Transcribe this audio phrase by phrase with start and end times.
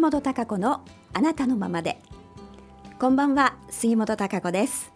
[0.00, 0.80] 杉本孝子の
[1.12, 1.98] あなたのままで。
[2.98, 4.90] こんばんは杉本孝子です。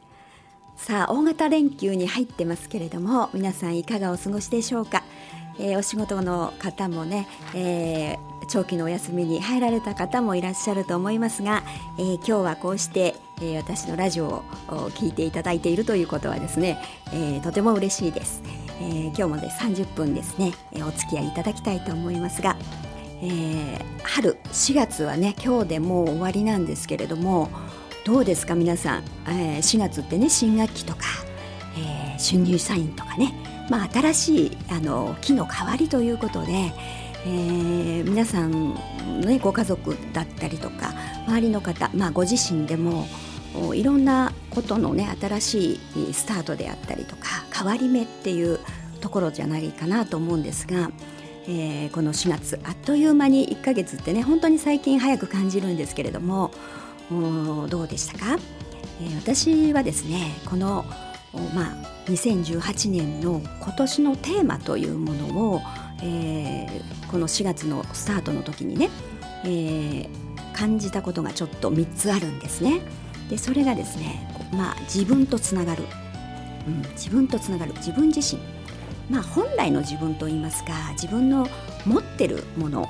[0.77, 5.05] さあ大型連休に入ってますけれども皆さんいかがお過ごしでしょうか、
[5.59, 11.65] えー、お仕事の方もね、えー、長期のお休みに入られた方もいらっしゃると思いますが、
[11.99, 14.43] えー、今日はこうして、え私のラジオを
[14.93, 16.79] 聞いていただいているということはですね、
[17.13, 18.43] えとても嬉しいです、
[18.81, 22.57] え今日もで30分ですね、えお付き合いいただきたいと思いますが、
[23.27, 27.49] えー、春4月はね今日でもう終わりなんですけれども
[28.05, 31.01] どうですか皆さん、えー、4月ってね新学期とか、
[31.79, 33.33] えー、春入社員とかね、
[33.71, 36.53] まあ、新しいあの期の変わりということで、
[37.27, 38.75] えー、皆さん、
[39.23, 40.93] ね、ご家族だったりとか
[41.27, 43.07] 周りの方、まあ、ご自身でも
[43.73, 48.59] いろんなことのね新しいスタートであったりとか変わり目っていう
[49.01, 50.91] ところじゃないかなと思うんですが、
[51.47, 56.51] えー、この4月あっという間に1ヶ月ってね本当に最近早く感じるんですけれども
[57.69, 58.39] どうでしたか、
[59.03, 60.85] えー、私はですねこの、
[61.55, 65.61] まあ、2018年の今年のテーマというものを、
[66.03, 68.89] えー、この4月のスタートの時にね、
[69.45, 72.81] えー、感じたことがちょっと3つあるんですね。
[73.29, 75.85] でそれがですね、まあ、自分とつながる、
[76.67, 77.73] うん、自分とつながる。
[77.75, 78.41] 自分自身。
[79.11, 81.47] まあ、本来の自分といいますか自分の
[81.85, 82.89] 持ってるもの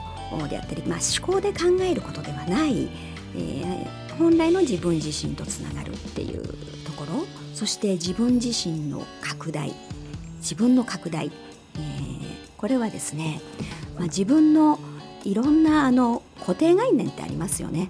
[0.48, 2.88] であったり、まあ、思考で考えることではない、
[3.36, 6.42] えー、本来の自分自身とつながるっていう
[6.84, 9.72] ところそして自分自身の拡大
[10.38, 11.30] 自分の拡大、
[11.76, 12.20] えー、
[12.56, 13.40] これはですね、
[13.96, 14.78] まあ、自分の
[15.24, 17.88] いろんなあの固定概念ってありますよね。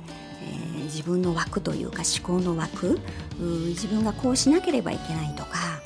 [0.76, 3.00] えー、自分の枠というか思考の枠
[3.40, 5.80] 自分がこうしなければいけないとか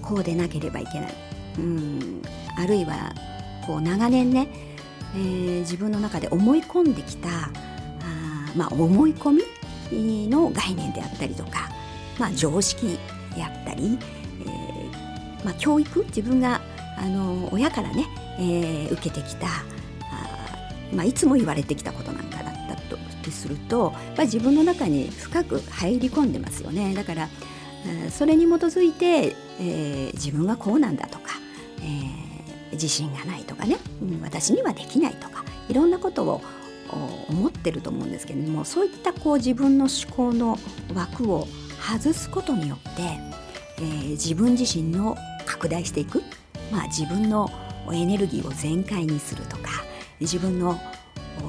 [0.00, 1.25] こうでなければいけない
[1.58, 2.22] うん。
[2.56, 3.14] あるいは
[3.66, 4.48] こう長年ね、
[5.14, 7.50] えー、自分の中で思い込んできたあ、
[8.54, 9.40] まあ、思い込
[9.90, 11.68] みの概念であったりとか、
[12.18, 12.98] まあ、常識
[13.34, 13.98] であったり、
[14.40, 16.60] えーまあ、教育自分が
[16.98, 18.06] あの親からね、
[18.38, 19.50] えー、受けてきたあ、
[20.92, 22.76] まあ、いつも言われてきたことなんかだった
[23.22, 26.94] とすると、まあ、自分の中に深く入り込んでますよね。
[26.94, 27.28] だから
[28.10, 31.25] それに基づいて、えー、自分はこうなんだとか
[31.86, 36.42] えー、自信がないとかね、うん、私にはできないとかいろんなことを
[37.28, 40.58] 思ってると思うんですけれどもそういったこう自分の思考の
[40.94, 41.46] 枠を
[41.80, 43.02] 外すことによって、
[43.78, 46.22] えー、自分自身の拡大していく、
[46.70, 47.48] まあ、自分の
[47.92, 49.84] エネルギーを全開にするとか
[50.20, 50.78] 自分の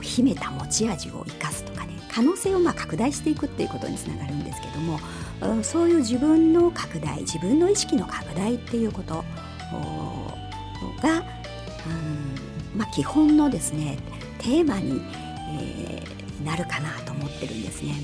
[0.02, 9.24] 秘めた持ち味を生かすとかね可能性をまあ拡大していくっていうことにつながるんですけどもそういう自分の拡大自分の意識の拡大っていうこと
[11.02, 13.98] が、うんまあ、基本のですね
[14.40, 15.02] テーマに、
[15.60, 17.96] えー、なるかなと思ってるんですね。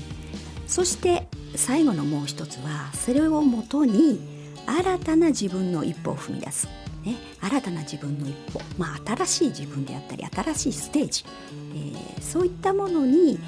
[0.66, 1.26] そして
[1.56, 4.20] 最後のもう一つはそれをもとに
[4.66, 6.66] 新たな自分の一歩を踏み出す、
[7.04, 11.24] ね、新たな自分の一歩、まあ、新しい自分であったり新しいステージ、
[11.74, 13.38] えー、そういったものに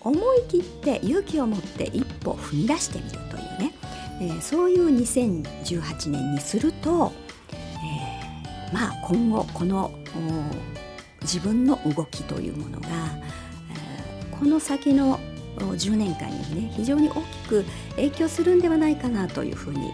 [0.00, 3.74] 思い切って勇気を持って一歩踏み出してみるというね、
[4.20, 7.12] えー、そういう2018年にすると
[8.72, 9.90] まあ、今後この
[11.22, 12.88] 自分の動きというものが、
[13.70, 15.18] えー、この先の
[15.56, 17.64] 10年間にね非常に大きく
[17.96, 19.90] 影響するんではないかなというふうに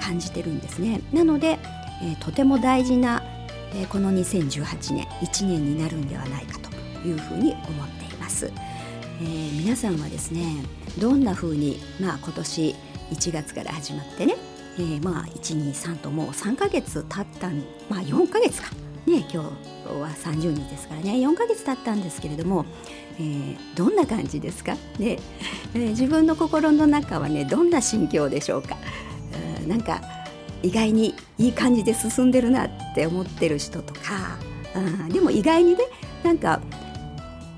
[0.00, 1.00] 感じてるんですね。
[1.12, 1.58] なので、
[2.02, 3.22] えー、とても大事な、
[3.74, 6.70] えー、この2018年1年になるんではないかと
[7.06, 8.50] いうふうに思っています。
[9.20, 10.64] えー、皆さんはですね
[10.98, 12.74] どんなふうに、まあ、今年
[13.12, 14.34] 1月から始まってね
[14.76, 17.48] えー、まあ123ともう3ヶ月経った
[17.88, 18.70] まあ4ヶ月か。
[19.06, 21.12] ね今日は30日ですからね。
[21.12, 22.64] 4ヶ月経ったんですけれども、
[23.18, 25.18] えー、どんな感じですか、ね
[25.74, 28.76] えー、自分の心の中はねどんな心境でしょうか、
[29.32, 30.00] えー、なんか
[30.62, 34.38] 意外にいい感じで進んでるなって思ってる人とか、
[34.74, 35.84] うん、でも意外にね
[36.22, 36.60] なんか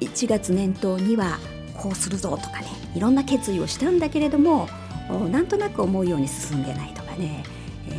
[0.00, 1.38] 1月年頭には
[1.76, 4.68] こうするぞとかねいろんな決意をしたんだけれども
[5.30, 6.95] なんとなく思うように進んでない。
[7.18, 7.44] ね、
[7.88, 7.92] え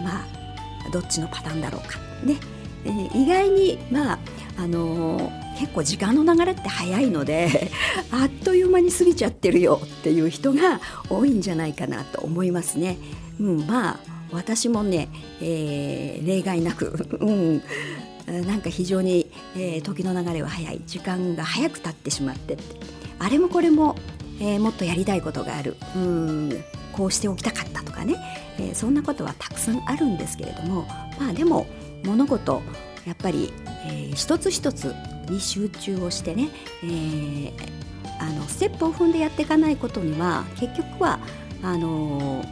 [0.00, 1.98] ー、まあどっちのパターンだろうか。
[2.24, 2.36] ね、
[2.84, 4.18] えー、意外にまあ
[4.56, 7.70] あのー、結構時間の流れって早いので
[8.10, 12.98] あっという間に過ぎちゃってるよっていう人が多いんじゃないかなと思いますね。
[13.40, 15.08] うん、まあ私もね、
[15.40, 17.62] えー、例外なく、 うん、
[18.26, 20.80] なんか非常に、えー、時の流れは早い。
[20.86, 22.56] 時間が早く経ってしまって。
[23.18, 23.96] あれもこれも、
[24.40, 25.76] えー、もっとやりたいことがある。
[25.94, 26.64] うん。
[26.96, 28.16] こうしておきたかったとかね、
[28.58, 30.86] えー、そんなことはたくさんあるんですけれども
[31.18, 31.66] まあでも
[32.04, 32.62] 物事
[33.06, 33.52] やっぱり、
[33.86, 34.94] えー、一つ一つ
[35.28, 36.48] に集中をしてね、
[36.82, 37.52] えー、
[38.20, 41.18] あのステップを踏んでやっていかないことには結局は
[41.62, 42.44] あの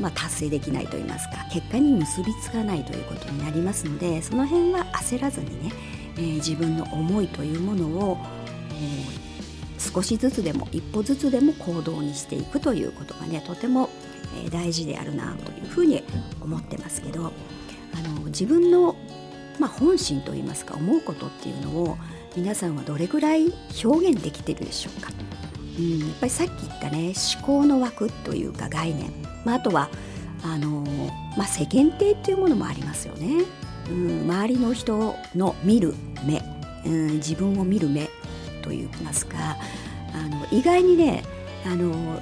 [0.00, 5.72] まあ、達成できないといいますか結果に結びつかないということになりますのでその辺は焦らずにね、
[6.16, 8.18] えー、自分の思いというものを、
[8.70, 9.27] えー、
[9.78, 13.88] 少しずつでも一歩ずつでも行動にしていくということがねとても、
[14.50, 16.02] 大事であるなというふうに
[16.40, 17.32] 思ってますけど
[17.94, 18.94] あの自分の、
[19.58, 21.96] まあ、本心といいますか思うことっていうのを
[22.36, 23.52] 皆さんはどれぐらい
[23.82, 25.10] 表現できてるでしょうか、
[25.78, 29.10] うん、やっぱりさっき言ったね思考の枠というか概念、
[29.44, 29.88] まあ、あとは
[30.44, 30.84] あの、
[31.36, 33.44] まあ、世間体っていうものもありますよね、
[33.90, 35.94] うん、周りの人の見る
[36.24, 36.42] 目、
[36.84, 38.08] うん、自分を見る目。
[38.68, 39.56] といいますか
[40.14, 41.22] あの意外にね
[41.66, 42.20] あの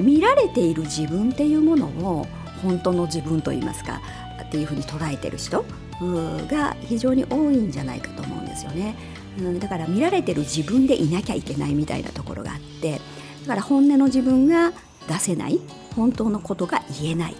[0.00, 2.26] 見られている自分っていうものを
[2.62, 4.00] 本当の自分といいますか
[4.42, 5.64] っていうふうに捉えてる人
[6.00, 8.94] が非常に多いんじゃないかと思うんですよね。
[9.38, 13.00] うん、だから見られてる自分でいなきゃいけないみたいなところがあって
[13.42, 14.72] だから本音の自分が
[15.06, 15.60] 出せない
[15.94, 17.36] 本当のことが言えない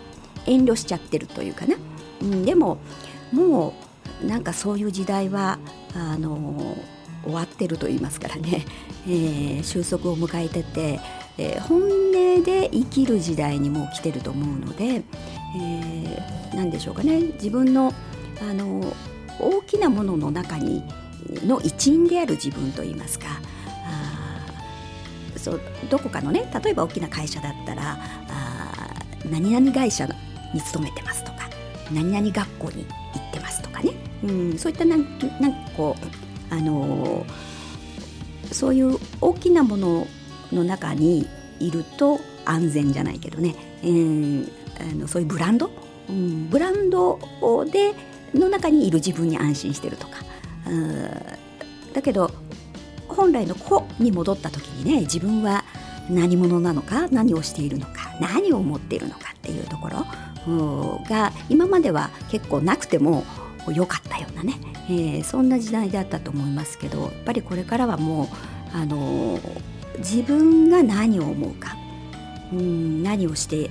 [0.47, 1.75] 遠慮しちゃってるというかな、
[2.23, 2.79] うん、でも
[3.33, 3.75] も
[4.23, 5.59] うなんかそういう時代は
[5.93, 6.77] あの
[7.59, 8.65] てると言いますからね、
[9.07, 11.01] えー、収束を迎えてて、
[11.37, 15.03] えー、本音で生きる時代にもう来てると思うので、
[15.61, 16.23] え、
[16.55, 17.21] 何でしょうかね。
[17.35, 17.93] 自分の
[18.41, 18.95] あの
[19.41, 20.83] 大きなものの中に
[21.45, 23.27] の一員である自分といいますか。
[23.85, 24.53] あ
[25.37, 25.61] そう
[25.91, 28.95] どこかのね例えば大きな会社だったらあ
[29.31, 30.07] 何々会社
[30.55, 31.49] に勤めてますとか
[31.93, 32.85] 何々学校に
[33.15, 33.93] 行ってますとかね、
[34.25, 37.27] うん、そういったなんなんかこう、あの、
[38.53, 40.07] そういう大きなもの
[40.53, 41.27] の中に
[41.61, 44.51] いると安全じゃないけどね、えー、
[44.81, 45.71] あのそういうブランド、
[46.09, 47.19] うん、ブランド
[47.71, 47.93] で
[48.35, 50.19] の中にいる自分に安心してるとか。
[51.95, 52.31] だけど
[53.09, 55.65] 本来の子に戻った時にね自分は
[56.11, 57.09] 何者なのか？
[57.11, 58.15] 何をしているのか？
[58.21, 60.07] 何を思っているのかっていうところ
[61.09, 63.25] が今までは結構なくても
[63.73, 64.55] 良かったようなね、
[64.89, 68.29] えー、そんな時代だったと思いますけどやっぱりこれからはもう、
[68.77, 71.77] あのー、自分が何を思うか。
[72.53, 73.71] うん何をして、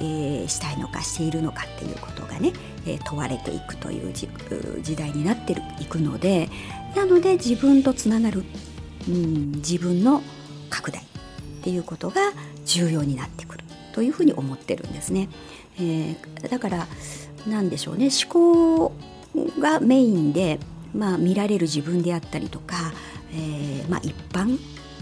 [0.00, 2.52] えー、したいのかしているのかっていうことがね
[2.86, 6.48] え問われていくという時代になっていくので
[6.94, 8.44] なので自分とつながる、
[9.08, 10.22] うん、自分の
[10.70, 11.04] 拡大っ
[11.62, 12.32] ていうことが
[12.64, 15.28] 重要になってくるというふうに思ってるんですね。
[15.76, 16.86] えー、だから
[17.48, 18.10] 何でしょうね。
[18.10, 18.92] 思考
[19.58, 20.58] がメインで、
[20.94, 22.92] まあ、見られる自分であったりとか、
[23.32, 24.58] えーまあ、一般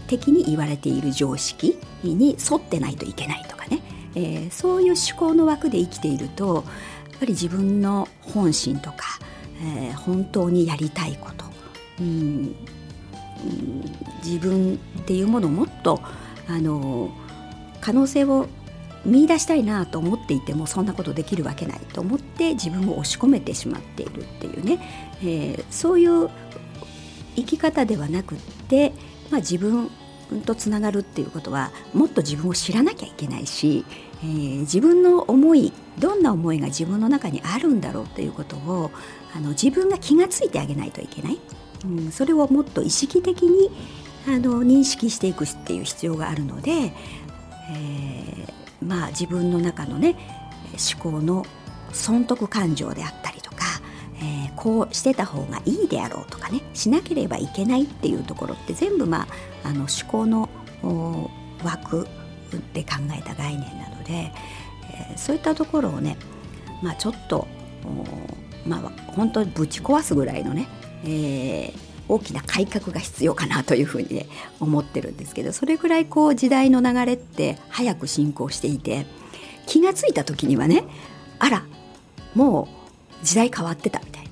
[0.06, 3.82] 的に言われている常識に沿ってないといけないとかね、
[4.14, 6.64] えー、そういう思考の枠で生きていると
[7.10, 9.18] やっぱり自分の本心とか、
[9.62, 11.44] えー、本当にやりたいこと、
[12.00, 12.54] うん、うん、
[14.24, 16.00] 自分っていうものをもっと
[16.48, 17.10] あの
[17.80, 18.46] 可能性を
[19.06, 24.78] 見出したいなと思っていてもそんなことできるわけないと思って自分を押し込めてしまっているっていうね、
[25.22, 26.28] えー、そういう
[27.36, 28.38] 生き方ではなくっ
[28.68, 28.92] て、
[29.30, 29.90] まあ、自分
[30.44, 33.84] とつながるっていうことはもっと自分を知らなきゃいけないし、
[34.22, 38.90] えー、自分の思いどんな思いが自分の中にあるんだろうということを
[39.34, 41.38] あの自分が気が付いてあげないといけない、
[41.84, 43.70] うん、それをもっと意識的に
[44.26, 48.52] あの認識していくっていう必要があるので、えー、
[48.86, 50.16] まあ自分の中のね
[50.92, 51.44] 思考の
[51.92, 53.64] 損得感情であったりとか、
[54.18, 60.48] えー、こうしてた方がいいであろうとかねしなければいけないっていうところって全部、まあ、あの思考の
[61.64, 62.06] 枠
[62.72, 66.16] で考えた概念なので、えー、そういったところをね、
[66.82, 67.46] まあ、ちょっと
[68.66, 68.80] まあ
[69.12, 70.68] 本当にぶち壊すぐらいのね、
[71.04, 74.26] えー、大きな改革が必要かなというふうにね
[74.60, 79.06] 思ってるんですけどそれぐらいこう時代の流れって早く進行していて
[79.66, 80.84] 気が付いた時にはね
[81.38, 81.64] あら
[82.34, 82.68] も
[83.22, 84.30] う時代変わってたみたいな。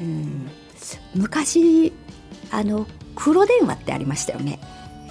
[0.00, 0.50] うん
[1.14, 1.92] 昔
[2.50, 4.58] あの黒電話ってありましたよね。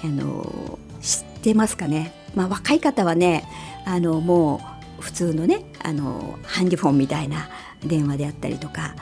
[0.03, 3.48] あの知ってますかね、まあ、若い方はね
[3.86, 4.60] あのも
[5.00, 7.50] う普通のねあのハンディフォンみたいな
[7.84, 8.96] 電話であったりとか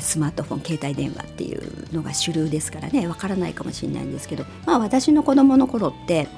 [0.00, 6.28] スマートフォン携帯電話っていうのが主流ですからねわからないかもしれないんですけど、まあ、私の子供の頃って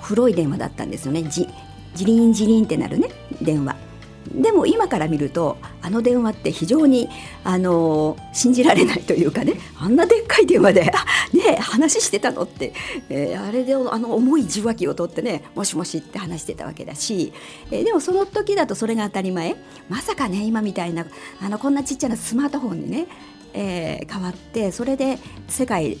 [0.00, 1.48] 黒い電話だったんですよねジ
[1.94, 3.08] ジリンジリンってなるね
[3.40, 3.91] 電話。
[4.30, 7.08] でも今から見るとあの電話って非常に
[7.44, 10.92] あの信じられないというかねあんなでっかい電話で
[11.32, 12.72] ね話してたのって、
[13.08, 17.32] えー、あれであの重い受話器を取ってねもしもしって話してたわけだし、
[17.70, 19.56] えー、でもその時だとそれが当たり前
[19.88, 21.06] まさかね今みたいな
[21.40, 23.06] あのこんなちっちゃなスマートフォンにね
[23.54, 25.98] えー、変わってそれで世界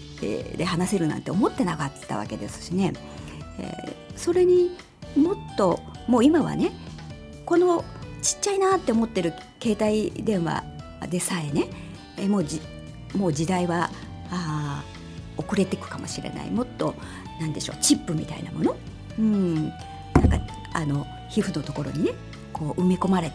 [0.56, 2.94] で話せるなんて思ってなかったわけですしね、
[3.58, 4.70] えー、それに
[5.16, 6.72] もっともう今はね
[7.44, 7.84] この
[8.22, 10.64] ちっちゃいなって思ってる携帯電話
[11.10, 11.68] でさえね、
[12.16, 12.60] え、もうじ
[13.14, 13.90] もう時代は
[14.30, 14.84] あ
[15.36, 16.50] 遅れていくかもしれない。
[16.50, 16.94] もっと
[17.40, 18.76] なんでしょうチップみたいなもの、
[19.18, 19.72] うん、なん
[20.28, 20.38] か
[20.72, 22.12] あの皮膚のところにね
[22.52, 23.34] こう埋め込まれて、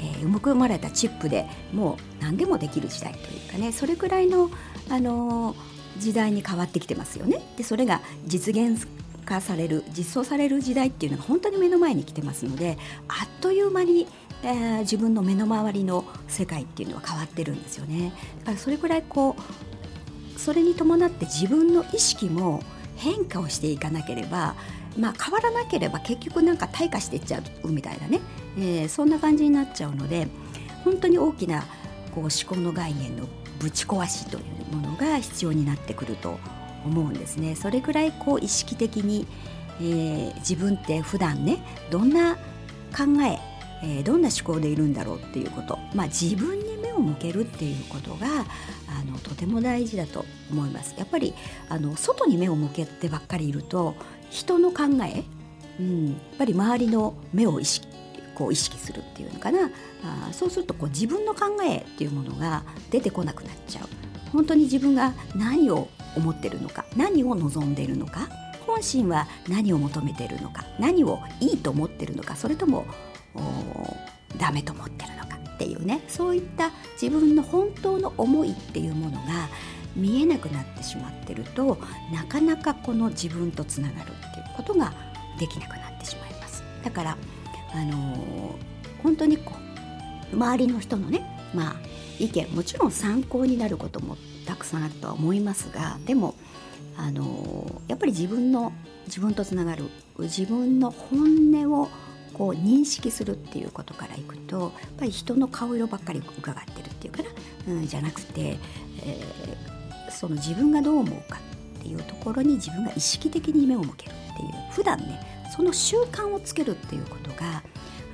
[0.00, 4.50] えー、埋め込まれたチップでもう何でもできる時代というかねそれくらいの、
[4.90, 5.56] あのー、
[5.98, 7.40] 時代に変わってきてますよね。
[7.56, 8.86] でそれが実現
[9.28, 14.06] 化される実装される時代っていうのが本当に目の前に来てますのであっという間に、
[14.42, 18.12] えー、自分の目の周りの世界っていうのは変わってるんですよね。
[18.40, 22.62] だからそれくらいこうそれに伴って自分の意識も
[22.96, 24.54] 変化をしていかなければ
[24.96, 28.20] まあ、変わらなければ結局なんか退化していっちゃうみたいなね、
[28.58, 30.26] えー、そんな感じになっちゃうので
[30.84, 31.62] 本当に大きな
[32.12, 33.28] こう思考の概念の
[33.60, 34.40] ぶち壊しとい
[34.72, 36.38] うものが必要になってくると
[36.88, 37.54] 思うんですね。
[37.54, 39.26] それぐらいこう意識的に、
[39.80, 42.36] えー、自分って普段ねどんな
[42.96, 43.38] 考え
[43.82, 50.94] えー、どんな思考でいるんだろうっていうこと、まあ、自分に目を向けるっていうことがあのとても大事だと思います。
[50.98, 51.34] やっぱり
[51.68, 53.94] あの外に目を向けてばっかりいると
[54.30, 55.24] 人の考え、
[55.78, 57.86] うん、やっぱり周りの目を意識
[58.34, 59.70] こう意識するっていうのかな
[60.04, 63.88] あそうするとこう自分の考えっていうものが出てこなくなっちゃう
[64.30, 68.28] 本当に自分が何を思ってるのか何を望んでいるのか
[68.66, 72.86] 本心は何を求めているのか何をいいと思ってるのかそれとも
[74.36, 79.48] ダメと思ってるのかっていうねそういった自分の本当の思いっていうものが
[79.96, 81.78] 見えなくなってしまってると
[82.12, 84.92] なかなかこの自分とつながるっていうことが
[85.38, 86.62] できなくなってしまいます。
[86.84, 87.16] だから
[87.74, 89.52] あのー、本当にこ
[90.32, 91.76] う周りの人のねまあ
[92.18, 94.16] 意見もちろん参考になることも
[94.48, 96.34] たくさんあるとは思いますがでも
[96.96, 98.72] あの、やっぱり自分の
[99.06, 99.84] 自分とつながる
[100.18, 101.88] 自分の本音を
[102.32, 107.28] こう認識するっていうことからいくとやっぱり人の顔色ばっかり伺ってるっていうかな、
[107.74, 108.58] うん、じゃなくて、
[109.02, 109.18] え
[110.10, 111.38] その自分がどう思うか
[111.78, 115.20] っていうところに自分が意識的に目を向けるっていう普段ね
[115.54, 117.62] その習慣をつけるっていうことが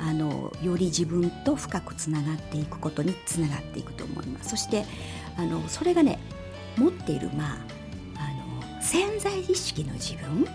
[0.00, 4.50] あのより自分と深くつながっていくことにつながっていくと思います。
[4.50, 4.84] そして
[5.36, 6.18] あのそれがね
[6.76, 7.58] 持っているまあ
[8.16, 10.46] あの潜在意識の自分、うん、っ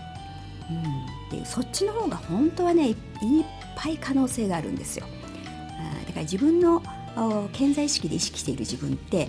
[1.30, 2.96] ていうそっちの方が本当はねいっ
[3.76, 5.06] ぱい可能性があるんですよ。
[5.78, 6.82] あだから自分の
[7.52, 9.28] 潜在意識で意識している自分って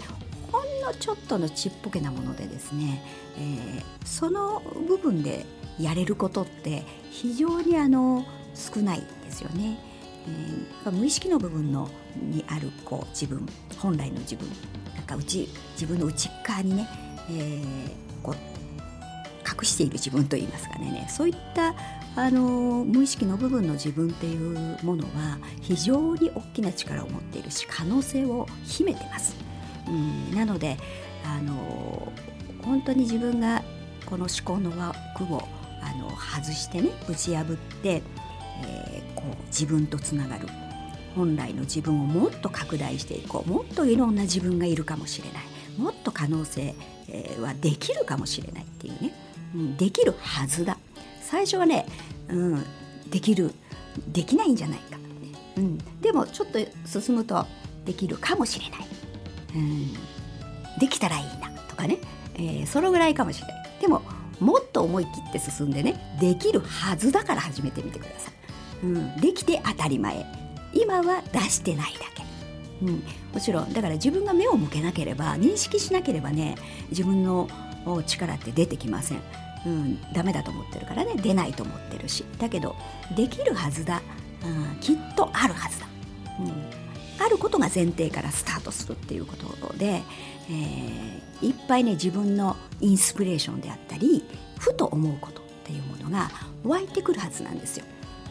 [0.52, 3.04] ほんのちょっとのちっぽけなものでですね、
[3.38, 5.46] えー、その部分で
[5.80, 9.80] やれることって非常にあの少ないですよね。
[10.28, 13.48] えー、無意識の部分のにあるこう自分
[13.80, 14.48] 本来の自分。
[15.12, 16.88] なんか内自分の内側にね、
[17.30, 18.36] えー、こう
[19.48, 21.76] 隠している自分といいますかねそういった
[22.16, 29.36] あの無意識の部分の自分っていうものは非常に大きな力を持っているし可能性を秘めてます。
[29.88, 30.78] うん、なので
[31.26, 32.12] あの
[32.64, 33.64] 本当に自分が
[34.06, 35.48] この思考の枠を
[35.82, 37.46] あの外してね打ち破っ
[37.82, 38.02] て、
[38.64, 40.48] えー、こう自分とつながる
[41.16, 43.50] 本来の自分をもっと拡大していこう。
[43.50, 45.44] もっといろんな自分がいるかもしれない。
[45.78, 46.76] もっと可能性
[47.42, 49.14] はできるかもしれないっていうね、
[49.56, 50.78] うん、できるはずだ。
[51.22, 51.86] 最初はね、
[52.30, 52.66] うん、
[53.10, 53.54] できる
[54.08, 54.98] できないんじゃないか、
[55.58, 57.46] うん、でもちょっと進むと
[57.86, 58.80] できるかもしれない。
[59.56, 59.94] うん、
[60.80, 61.98] できたらいいなとかね、
[62.36, 63.72] えー、そのぐらいかもしれない。
[63.82, 64.02] でも
[64.40, 70.41] もっと思い切って進んでねできるはずだから始めてみてください、うん、できて当たり前。
[70.74, 72.24] 今は出してないだけ、
[72.82, 76.56] うん、もちろんだから自分が目を向けなければ認識しなければね
[76.90, 77.50] 自分の
[78.06, 79.22] 力って出てきません。
[79.66, 81.14] うん、ダメだと思ってるからね。
[81.18, 82.26] 出ないと思ってるし。
[82.40, 82.76] だけど
[83.16, 84.02] できるはずだ、
[84.44, 85.88] うん、きっとあるはずだ、
[86.40, 90.02] うん、あることが前提からスタートするっていうことで、
[90.50, 94.26] えー、いっぱいね自分のインスピレーションであったり
[94.58, 96.32] ふと思うことっていうものが
[96.64, 97.86] 湧いてくるはずなんですよ。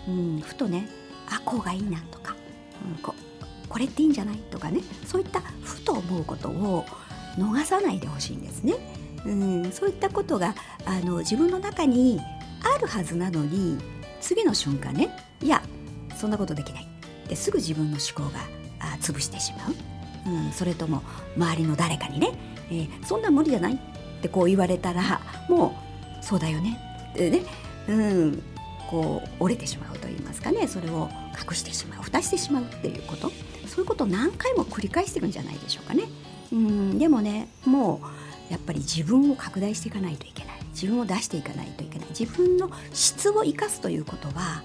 [0.09, 0.89] うん、ふとね
[1.31, 2.37] あこうがいいなとか、
[2.97, 3.15] うん、こ
[3.69, 6.85] これっていいんじゃないとかねそういったふと思うことを
[7.39, 8.75] 逃さないでほしいんですね。
[9.25, 10.55] うん、そういったことが
[10.87, 12.19] あの自分の中に
[12.75, 13.79] あるはずなのに
[14.21, 15.11] 次の瞬間ね
[15.41, 15.63] いや
[16.17, 16.85] そんなことできない。
[16.85, 18.41] ってすぐ自分の思考が
[18.81, 21.03] あ潰してしまう、うん、それとも
[21.37, 22.33] 周りの誰かにね、
[22.71, 23.75] えー、そんな無理じゃない？
[23.75, 23.79] っ
[24.21, 25.77] てこう言われたらも
[26.21, 26.77] うそうだよね。
[27.13, 27.43] ってね、
[27.89, 28.43] うん、
[28.91, 29.90] こう折れてしまう。
[30.01, 33.31] と言いますかねそれを隠してしまう蓋してしまうっていうこと。
[33.67, 36.05] そういうことを何回も繰り返してるんじゃないでしょうかね。
[36.53, 38.01] うんでもねも
[38.49, 40.55] うやっぱり自分を拡大していかないといけない。
[40.73, 42.09] 自分を出していかないといけない。
[42.19, 44.65] 自分の質を生かすということは、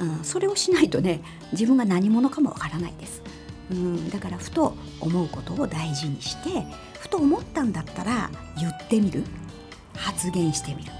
[0.00, 1.22] うん、それをしないとね
[1.52, 3.22] 自分が何者かもわからないです、
[3.70, 6.64] うん、だからふと思うことを大事にして
[6.98, 9.22] ふと思ったんだったら言ってみる。
[9.94, 10.92] 発言してみる、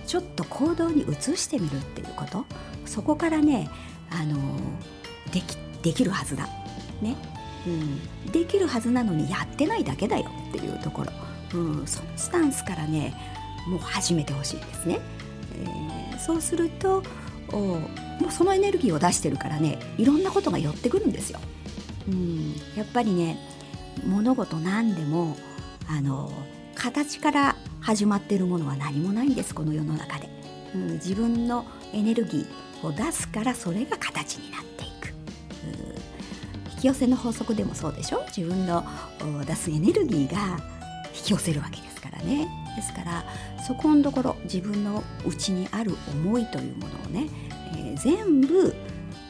[0.00, 2.44] うん、ちょっと行動に移してみるっていうこと。
[2.86, 3.70] そこからね
[4.10, 4.36] あの
[5.32, 6.48] できできるはずだ。
[7.02, 7.16] ね、
[7.66, 11.12] うん、できるはずなのにやってないだけだよっていうところ、
[11.54, 13.14] うん、そのスタンスからね
[13.66, 15.00] もう始めてほしいですね、
[16.12, 17.02] えー、そうすると
[17.52, 21.40] おもうそのエネルギーを出してるからねいろんなことが寄ってくるんですよ、
[22.08, 23.38] うん、やっぱりね
[24.06, 25.36] 物事何でも
[25.88, 26.32] あの
[26.74, 30.28] 形から始まっているものは何もないんですこの世の中で、
[30.74, 32.46] うん、自分のエネルギー
[32.84, 35.14] を出すからそれが形になっていく、
[36.74, 38.24] 引き寄せの法則でもそうでしょ？
[38.36, 38.84] 自分の
[39.46, 40.58] 出すエネルギーが
[41.16, 42.48] 引き寄せるわけですからね。
[42.76, 43.24] ですから
[43.66, 47.28] そこのところ自分の内にある思いというものをね、
[47.76, 48.74] えー、全部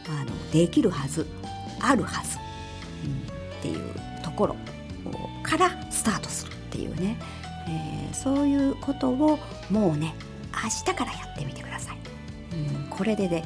[0.09, 1.27] あのできるはず
[1.81, 2.39] あるはず、
[3.05, 4.57] うん、っていうところ
[5.43, 7.19] からスタートするっていうね、
[7.69, 9.39] えー、そういうことを
[9.71, 10.15] もうね
[10.65, 11.99] 明日からやってみてください、
[12.55, 13.45] うん、これでね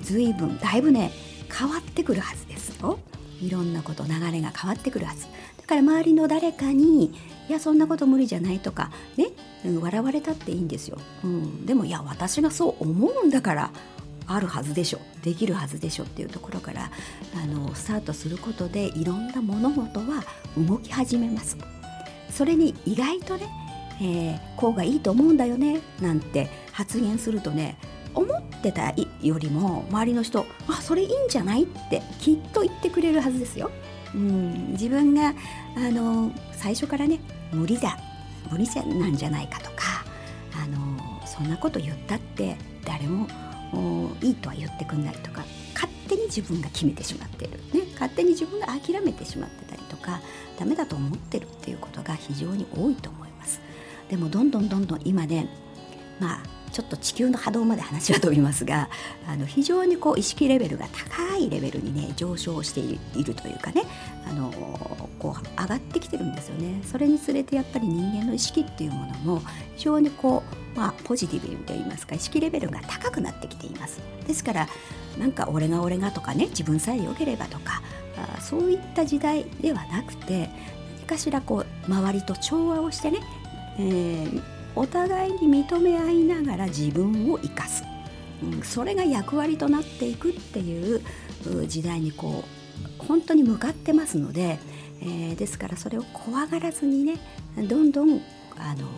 [0.00, 1.10] 随分だいぶね
[1.50, 2.98] 変わってくるはずですよ。
[3.40, 5.26] いろんなこと流れが変わってくるはず。
[5.60, 7.12] だから周りの誰かにい
[7.52, 9.28] やそんなこと無理じゃないとかね、
[9.80, 13.70] 笑われたっていいんですよ、うん、でもいや私がそう思うんだから
[14.26, 15.00] あるはずでしょ。
[15.22, 16.90] できるはずでしょっていうところから
[17.34, 20.24] あのスタートすることでいろんな物事は
[20.56, 21.56] 動き始めます。
[22.30, 23.48] それに意外とね、
[24.00, 27.76] えー、こうがいいと思うんだよねなんて発言するとね
[28.14, 31.64] 思ってたよりも周りの人あそれいいんじゃない？
[31.64, 33.70] ってきっと言ってくれるはずですよ。
[34.14, 35.34] うん、自分が
[35.76, 37.20] あの最初からね
[37.52, 37.98] 無理だ
[38.50, 38.66] 無理
[38.98, 40.04] なんじゃないかとか
[40.54, 43.26] あのそんなこと言ったって誰も
[44.22, 50.20] いいとは言ってくんないとか勝手に自分が決めてしまってる、ね、勝手に自分が諦めてしまってたりとか
[50.56, 53.60] ダメだと思ってるっていうことが非常に多いと思います。
[54.08, 55.48] でもどんどんどんどん今ね
[56.20, 56.42] まあ
[56.74, 58.90] ちょっと地球の波動まで話は飛びますが
[59.28, 63.84] あの非常にこう意識レベルが高いレベルにね上昇しているというかね
[64.28, 64.52] あの
[65.20, 66.82] こう上がってきてるんですよね。
[66.84, 69.42] それにつれてやっぱり人間の意識っていうものも
[69.76, 70.42] 非常にこ
[70.74, 74.00] う、まあ、ポジティブといいますか意識レベルが高くなってきています。
[74.26, 74.68] ですから
[75.16, 77.82] なんか俺が俺がとかね自分さえ良ければとか
[78.16, 80.50] あそういった時代ではなくて
[80.98, 83.20] 何かしらこう周りと調和をしてね、
[83.78, 87.84] えーお互いに認め合いながら自分を生かす、
[88.42, 91.00] うん、それが役割となっていくっていう
[91.66, 92.44] 時代にこ
[93.00, 94.58] う本当に向かってますので、
[95.00, 97.18] えー、ですからそれを怖がらずにね
[97.56, 98.20] どんどん
[98.56, 98.88] あの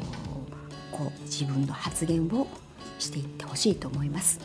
[0.92, 2.46] こう自分の発言を
[2.98, 4.40] していってほしいと思います。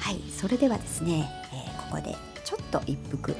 [0.00, 3.36] はいそれではですね、えー、ここでちょっと一服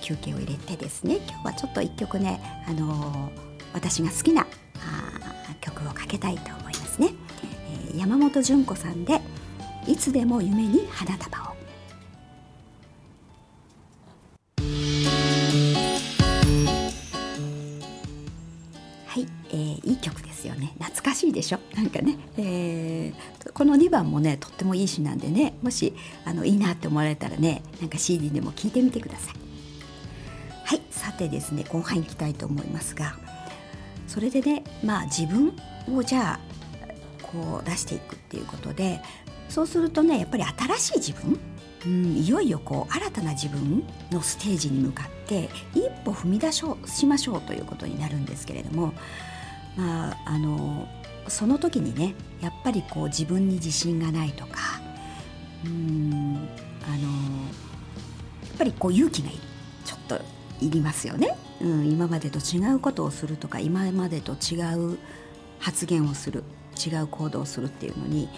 [0.00, 4.46] 休憩を入れてですね今日はちょっと一曲ねあのー私が好きな
[5.60, 7.10] 曲をかけたいと思いますね、
[7.90, 9.20] えー、山本純子さんで
[9.86, 11.56] いつでも夢に花束を。
[19.06, 20.74] はい、えー、いい曲ですよね。
[20.78, 21.58] 懐かしいでしょ？
[21.74, 25.54] なんかね、えー、この2番もねとってもいい詩なんでね。
[25.62, 29.34] もしあのいいなって思われたらねなんか CD でも聴いてみてください。
[30.64, 33.16] はいさてですね後半いきたいと思いますが
[34.08, 35.52] それでねまあ自分
[35.94, 36.40] をじゃあ
[37.22, 39.00] こう出していくっていうことで
[39.48, 41.38] そうするとねやっぱり新しい自分、
[41.86, 48.92] うん、いよいよこう新たな自分のステージに向かって一歩踏み出ししましょうということになるんですけれども
[49.76, 50.88] まああの
[51.28, 54.80] その時にねやっぱりこう自分に自信がないとか
[55.64, 56.48] うん
[56.82, 59.38] あのやっぱりこう勇気がいる
[59.84, 60.20] ちょっと
[60.60, 61.36] いりますよね。
[61.60, 64.98] うん、今までと違うことをするとか今までと違う
[65.58, 66.44] 発言をする
[66.86, 68.28] 違う行動をするっていうのに、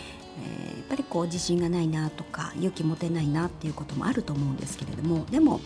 [0.43, 5.61] えー、やっぱりこう自信がないなとか勇気持てないなっていうこともあると思うんですけれどもでも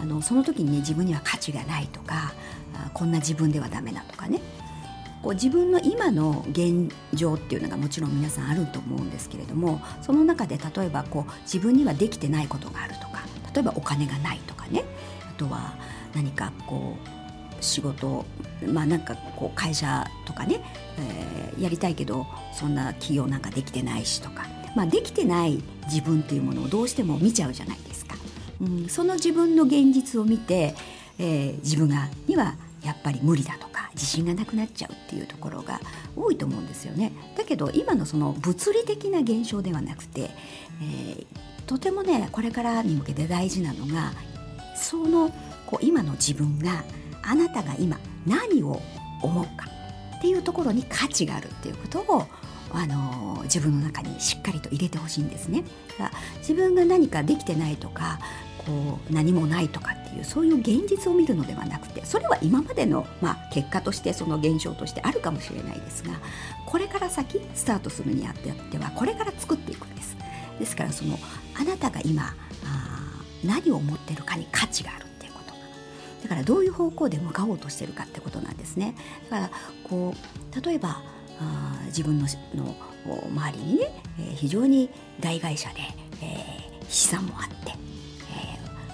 [0.00, 2.32] あのその時にね自分には価値がないとか
[2.94, 4.40] こんな自分ではダメだとかね。
[5.22, 14.84] こう自分の今の現状っていうのがもちろん皆さんあると思うんですけれどもその中で例えばこう自分にはできてないことがあるとか例えばお金がないとかね。
[15.28, 15.74] あとは
[16.18, 16.96] 何かこ
[17.60, 18.24] う仕事
[18.66, 20.60] まあなんかこう会社とかね、
[20.98, 28.16] えー、やりたいけどそんな企業なんかできてないしとか、まあ、できてない自分っていうものをどうしても見ちゃうじゃないですか。
[28.60, 30.74] うん、その自分の現実を見て、
[31.20, 35.80] えー、自分がにはやっぱり無理だとか自信がなくなっちゃうっていうところが
[36.16, 37.12] 多いと思うんですよね。
[37.36, 41.26] だけど今のその物理的な現象ではなくて、えー、
[41.66, 44.12] とてもねこれからに向けて大事なのが
[44.74, 45.30] その
[45.68, 46.82] こう今の自分が
[47.22, 48.80] あなたが今何を
[49.22, 49.66] 思うか
[50.16, 52.26] っていうところに価値があるっていうことを
[52.72, 55.64] あの自分の中にしっかりと入れてほしいんですね。
[55.88, 58.18] だから自分が何かできてないとか
[58.58, 66.10] こう何もないとかっていうそういう現実を見るのではなくてそれは今までの、まあ、結果としてその現象としてあるかもしれないですが
[66.66, 70.16] これから先スタートするにあってはこれから作っていくんです。
[70.58, 71.18] ですからその
[71.58, 75.07] あなたが今あ何を思ってるかに価値がある
[76.22, 78.94] だからどういう方向で向かおうとしてるかってことなんですね。
[79.30, 79.50] だから
[79.84, 81.02] こう例えば
[81.40, 82.76] あ自分のの
[83.06, 85.76] 周りにね、えー、非常に大会社で、
[86.22, 87.72] えー、資産もあって、え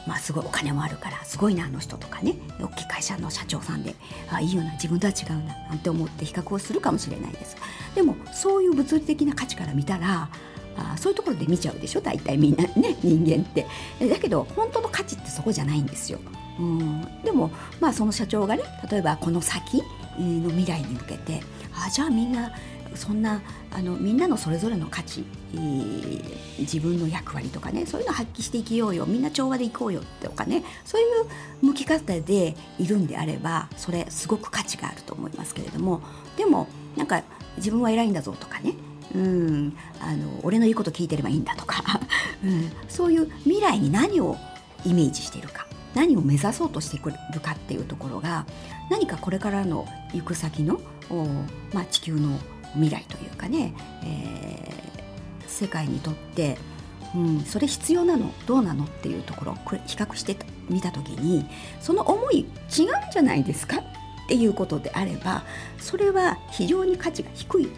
[0.04, 3.94] ー、まあ、すごいお金もあるからすごいなあの人とかね大きい会社の社長さんで
[4.30, 7.56] あいいような自分とは違うななんて思って比較をするかもしれないです。
[7.94, 10.28] でもそういう物理的な価値から見たら
[10.76, 13.66] あそういうところで見ちゃうでしょ大体みんなね人間って。
[14.06, 16.18] だけど本当の価値ってそこじゃないんですよ。
[16.58, 17.22] うん。
[17.22, 19.82] でもまあその社長がね例えばこの先
[20.18, 21.42] の未来に向けて
[21.74, 22.52] あじゃあみんな
[22.94, 25.24] そんなあのみんなのそれぞれの価値、
[26.58, 31.26] 自分の役割とかねそういうのを発揮していきようよみんな調和でいこうよとかねそういう
[31.62, 36.02] 向き方でいるんであればそれすごく価値があると思いますけれども
[36.36, 37.22] でもなんか
[37.56, 38.74] 自分は偉いんだぞとかね
[39.14, 41.82] うんあの俺の言うこと聞いてればいいんだとか、
[42.44, 44.36] うん、そういう未来に何を
[44.84, 45.63] イメージしているか。
[45.94, 48.46] 何を目指そうとしてくるかっていうところが
[48.90, 50.80] 何かこれからの行く先の、
[51.72, 52.38] まあ、地球の
[52.74, 56.58] 未来というかね、えー、世界にとって、
[57.14, 60.36] うん、それ必要なのどうなのっていうところこれ比較して
[60.68, 61.46] みた時に
[61.80, 62.48] その思い違うん
[63.12, 63.82] じゃないですかっ
[64.28, 65.44] ていうことであれば
[65.78, 67.68] それは非常に価値が低い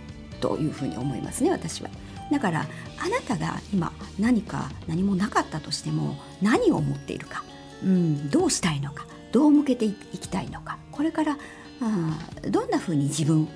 [0.41, 1.91] というふうに思いますね私は。
[2.31, 2.67] だから
[2.99, 7.45] あなたが今何か何もなかったとしても何を思っているか
[7.83, 11.37] うん、どうしたいのかどう向けていきたいのかこれから
[11.83, 12.19] あ
[12.51, 13.49] どんなふうに自分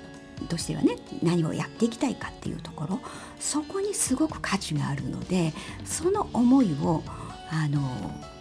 [0.48, 3.00] としてはね何をやっていきたいかっていうところ
[3.38, 5.52] そこにすごく価値があるので
[5.84, 7.02] その思いを
[7.50, 7.80] あの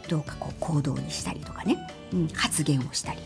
[0.07, 1.77] どうかこう行動にしたりとかね、
[2.13, 3.19] うん、発言をしたり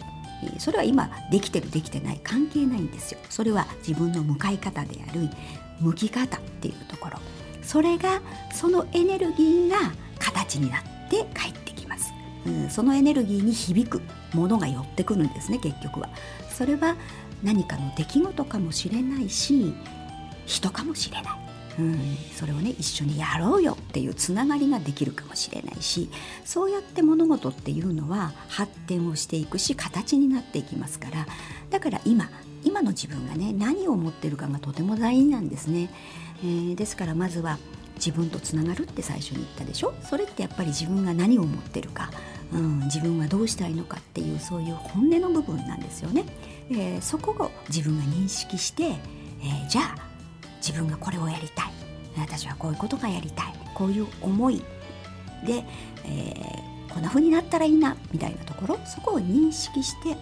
[0.59, 3.19] それは今できてるできてない関係ないんですよ。
[3.29, 5.29] それは自分の向かい方である
[5.79, 7.19] 向き方っていうところ。
[7.61, 8.21] それが
[8.53, 9.77] そのエネルギーが
[10.19, 11.62] 形になって帰って
[12.45, 14.01] うん、そのエネルギーに響く
[14.33, 16.09] ものが寄ってくるんですね結局は。
[16.49, 16.95] それは
[17.43, 19.73] 何かの出来事かもしれないし
[20.45, 21.43] 人かもしれない。
[21.79, 21.97] うん、
[22.35, 26.09] それをね一緒にやろうよっていうつながりができるかもしれないし
[26.45, 31.25] そうやって物事っていうのは発展をしていくし形になっていきますから
[31.71, 32.29] だから今
[32.63, 35.89] 今の自分がね何を思ってるかがとても大事なんですね、
[36.43, 37.57] えー、ですからまずは
[38.03, 39.93] 自分とつながるって最初に言ったでしょ？
[40.01, 42.11] それってやっぱり自分が何を思ってるか。
[42.51, 46.25] うん、自分はどうしたいのかっていうそういう本音の部分なんですよね。
[46.69, 49.95] えー、そこを自分が認識して、えー、じゃあ
[50.57, 51.71] 自分がこれをやりたい。
[52.17, 53.53] 私はこういうことがやりたい。
[53.73, 54.61] こういう思い。
[55.45, 55.63] で、
[56.05, 58.79] えー、こんな風になったらいいなみたいなところ。
[58.85, 60.15] そこを認識して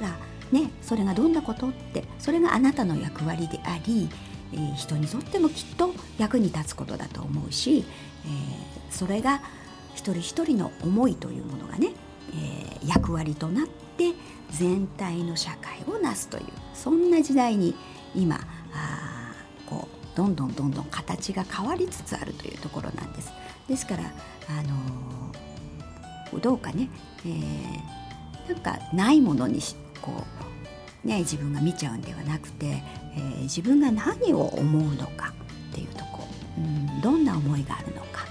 [0.00, 0.16] ら、
[0.50, 4.08] ね、それがどんなことってそれがあなたの役割であり、
[4.52, 7.84] えー、人にとってもきっと役に立つことだと思うし、
[8.24, 9.40] えー、それが
[9.94, 11.90] 一人一人の思いというものがね、
[12.32, 14.12] えー、役割となって
[14.50, 17.74] 全体の社会をなすというそんな時代に
[18.14, 18.36] 今
[18.72, 19.34] あ
[19.66, 23.32] こうどんどんどんどん形が変わりつつあるというところなんです。
[23.68, 26.88] ですから、あのー、どうかね、
[27.26, 29.60] えー、なんかないものに
[30.00, 30.53] こう、
[31.04, 32.82] ね、自分が見ちゃうんではなくて、
[33.16, 35.32] えー、自分が何を思うのか
[35.72, 36.26] っていうとこ、
[36.58, 38.24] うん、どんな思いがあるのか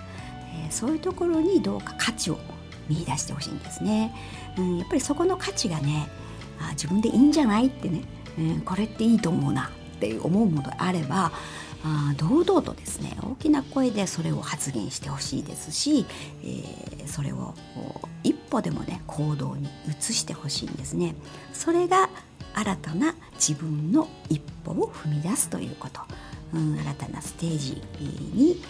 [0.73, 2.39] そういうところにどうか価値を
[2.89, 4.13] 見出してほしいんですね、
[4.57, 6.09] うん、やっぱりそこの価値がね
[6.59, 8.01] あ自分でいいんじゃないってね、
[8.37, 11.31] うん、これっていいと思うなって思うものであれば
[11.85, 16.05] あ堂々とですね大きな声でそれを発言してほしいですし、
[16.43, 17.53] えー、それを
[18.23, 21.15] 一歩でもね行動に移してほしいんですね。
[21.51, 22.09] それが
[22.53, 26.01] 新たな自分の一歩を踏み出すということ、
[26.53, 27.81] うん、新たなステージ
[28.33, 28.61] に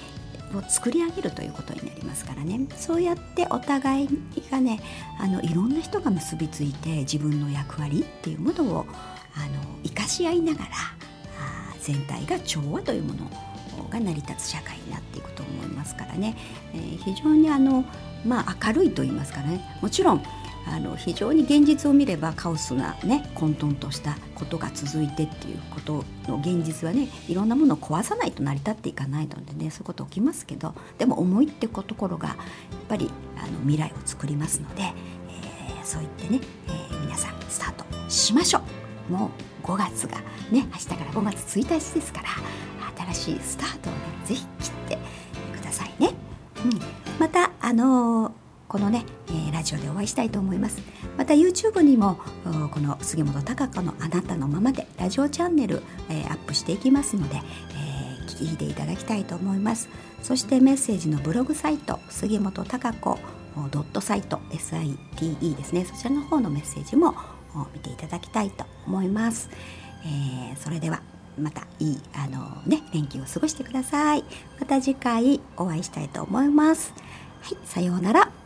[0.58, 2.60] を作り上げるということになりますからね。
[2.76, 4.10] そうやってお互い
[4.52, 4.80] がね
[5.19, 8.86] あのいろんな人が結びついて自分の役割っていうものを
[9.36, 10.69] あの生かし合いながら
[11.39, 13.30] あ全体が調和というもの
[13.89, 16.36] が成り立つ社会になっていくと思いますからね、
[16.74, 17.84] えー、非常にあの、
[18.26, 19.62] まあ、明るいと言いますかね。
[19.82, 20.24] もちろん
[20.65, 32.38] あの非常に現実を見ればカオスなね混沌としたことが続いてっていうことの現実はねいろんなものを壊さないと成り立っていかないのでねそういうこと起きますけどでも思いってところがやっ
[32.88, 38.62] ぱりあの未来を作りますので、えー、そう言ってね、えー、皆さんスタートしましょ
[39.10, 39.32] うも
[39.63, 42.30] う5月がね明日から5月1日ですから
[43.13, 44.97] 新しいスタートをねぜひ切って
[45.58, 46.13] くださいね。
[46.63, 46.80] うん、
[47.19, 48.42] またあのー
[48.73, 50.81] このね、えー、ラジオでお会いしたいと思います。
[51.15, 52.17] また YouTube にも
[52.71, 59.89] この杉本孝子のあなたのままでラジオチャンネル、えー、アップしていきますので、えー、聞いていただきたいと思います。
[60.23, 63.19] そしてメッセージのブログサイト杉本孝子
[63.69, 65.86] ドットサイト SITE ですね。
[65.86, 67.13] そちらの方のメッセージも
[67.75, 69.51] 見ていただきたいと思います、
[70.03, 71.03] えー、それでは
[71.39, 74.23] またいいあのね連休を過ごしてください。
[74.59, 76.91] また次回お会いしたいと思います。
[77.41, 78.42] はいさようなら。